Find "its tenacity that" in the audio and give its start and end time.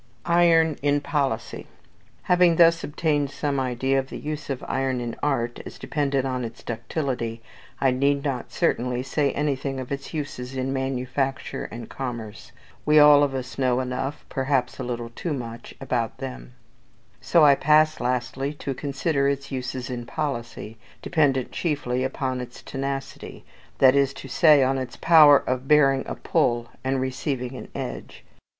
22.41-23.93